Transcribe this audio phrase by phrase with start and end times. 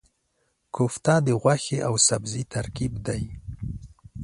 [0.75, 3.23] کوفته د غوښې او سبزي ترکیب دی.